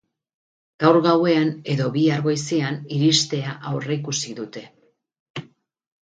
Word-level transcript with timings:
Gaur 0.83 0.95
gauean 1.07 1.51
edo 1.73 1.89
bihar 1.97 2.23
goizean 2.27 2.79
iristea 2.95 3.53
aurreikusi 3.73 4.33
dute. 4.39 4.63